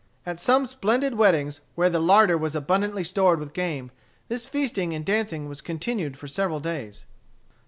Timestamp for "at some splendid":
0.25-1.13